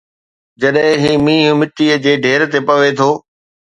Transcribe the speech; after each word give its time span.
جڏهن 0.61 0.95
هي 1.03 1.11
مينهن 1.25 1.59
مٽيءَ 1.59 1.99
جي 2.07 2.17
ڍير 2.25 2.47
تي 2.55 2.59
پوي 2.71 2.91
ٿو 2.99 3.11